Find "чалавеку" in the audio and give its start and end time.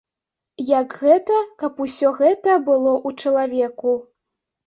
3.27-3.93